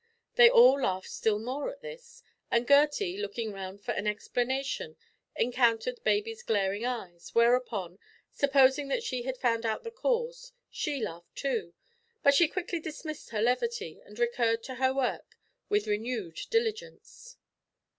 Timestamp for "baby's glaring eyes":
6.03-7.35